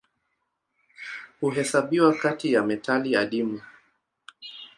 Huhesabiwa 1.41 2.13
kati 2.13 2.53
ya 2.53 2.63
metali 2.63 3.15
adimu. 3.15 3.61